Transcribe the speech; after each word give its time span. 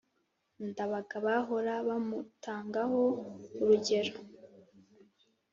Ndabaga 0.67 1.15
bahora 1.25 1.73
bamutangaho 1.87 3.01
urugero 3.61 4.13